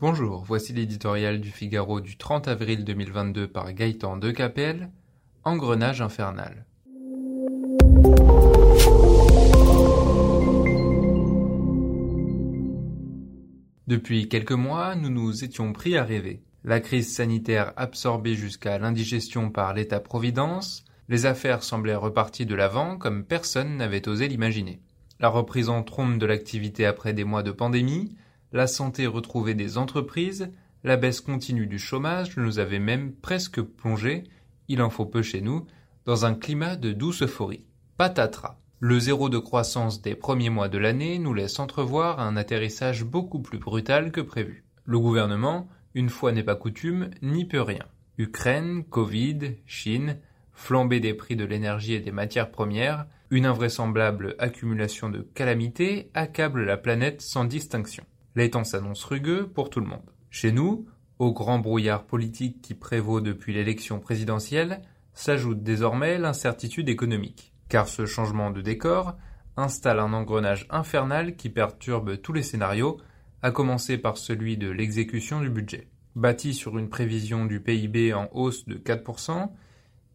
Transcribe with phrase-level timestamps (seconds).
[0.00, 4.92] Bonjour, voici l'éditorial du Figaro du 30 avril 2022 par Gaëtan Decapelle,
[5.42, 6.66] Engrenage infernal.
[13.88, 16.44] Depuis quelques mois, nous nous étions pris à rêver.
[16.62, 23.24] La crise sanitaire absorbée jusqu'à l'indigestion par l'État-providence, les affaires semblaient reparties de l'avant comme
[23.24, 24.80] personne n'avait osé l'imaginer.
[25.18, 28.14] La reprise en trompe de l'activité après des mois de pandémie,
[28.52, 30.50] la santé retrouvée des entreprises,
[30.84, 34.24] la baisse continue du chômage nous avait même presque plongé,
[34.68, 35.66] il en faut peu chez nous,
[36.04, 37.66] dans un climat de douce euphorie.
[37.96, 38.58] Patatras.
[38.80, 43.40] Le zéro de croissance des premiers mois de l'année nous laisse entrevoir un atterrissage beaucoup
[43.40, 44.64] plus brutal que prévu.
[44.84, 47.86] Le gouvernement, une fois n'est pas coutume, n'y peut rien.
[48.18, 50.18] Ukraine, Covid, Chine,
[50.52, 56.64] flambée des prix de l'énergie et des matières premières, une invraisemblable accumulation de calamités accable
[56.64, 58.04] la planète sans distinction.
[58.38, 60.12] Les temps s'annoncent rugueux pour tout le monde.
[60.30, 60.86] Chez nous,
[61.18, 64.80] au grand brouillard politique qui prévaut depuis l'élection présidentielle,
[65.12, 69.16] s'ajoute désormais l'incertitude économique, car ce changement de décor
[69.56, 72.98] installe un engrenage infernal qui perturbe tous les scénarios,
[73.42, 75.88] à commencer par celui de l'exécution du budget.
[76.14, 79.50] Bâti sur une prévision du PIB en hausse de 4%,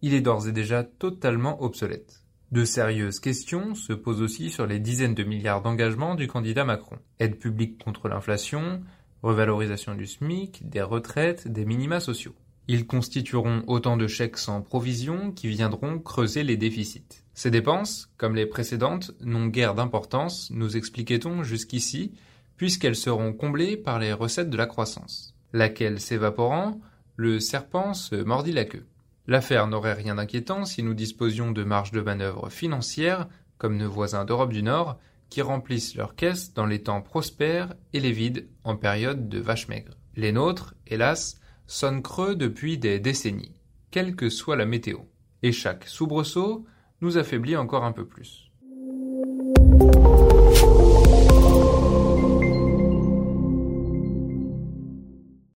[0.00, 2.21] il est d'ores et déjà totalement obsolète.
[2.52, 6.98] De sérieuses questions se posent aussi sur les dizaines de milliards d'engagements du candidat Macron.
[7.18, 8.82] Aide publique contre l'inflation,
[9.22, 12.34] revalorisation du SMIC, des retraites, des minima sociaux.
[12.68, 17.24] Ils constitueront autant de chèques sans provision qui viendront creuser les déficits.
[17.32, 22.12] Ces dépenses, comme les précédentes, n'ont guère d'importance, nous expliquait-on jusqu'ici,
[22.58, 25.34] puisqu'elles seront comblées par les recettes de la croissance.
[25.54, 26.82] Laquelle s'évaporant,
[27.16, 28.84] le serpent se mordit la queue.
[29.26, 33.28] L'affaire n'aurait rien d'inquiétant si nous disposions de marges de manœuvre financières,
[33.58, 34.98] comme nos voisins d'Europe du Nord,
[35.30, 39.68] qui remplissent leurs caisses dans les temps prospères et les vides en période de vache
[39.68, 39.96] maigre.
[40.16, 43.54] Les nôtres, hélas, sonne creux depuis des décennies,
[43.90, 44.98] quelle que soit la météo.
[45.42, 46.66] Et chaque soubresaut
[47.00, 48.50] nous affaiblit encore un peu plus.